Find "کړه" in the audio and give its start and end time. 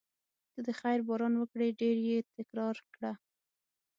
2.93-3.11